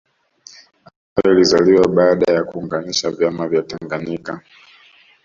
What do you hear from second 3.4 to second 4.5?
vya Tanganyika